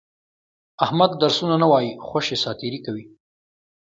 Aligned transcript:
احمد 0.85 1.11
درسونه 1.21 1.55
نه 1.63 1.67
وایي، 1.71 1.91
خوشې 2.07 2.37
ساتېري 2.43 2.79
کوي. 2.85 3.05